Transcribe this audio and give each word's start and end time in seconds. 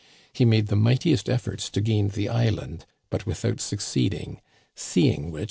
He 0.33 0.45
made 0.45 0.65
the 0.65 0.75
mightiest 0.75 1.29
efforts 1.29 1.69
to 1.69 1.79
gain 1.79 2.07
the 2.09 2.27
island, 2.27 2.87
but 3.11 3.27
without 3.27 3.61
succeeding, 3.61 4.41
seeing 4.73 5.29
which 5.29 5.39